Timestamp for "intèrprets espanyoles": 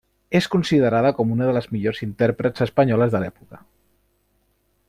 2.07-3.15